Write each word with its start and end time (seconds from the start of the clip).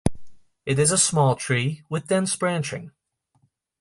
It 0.65 0.79
is 0.79 0.91
a 0.91 0.97
small 0.97 1.35
tree, 1.35 1.83
with 1.87 2.07
dense 2.07 2.35
branching. 2.35 2.91